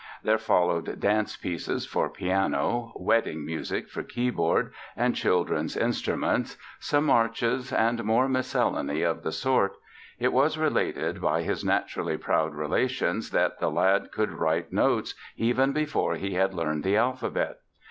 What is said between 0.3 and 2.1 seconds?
followed dance pieces for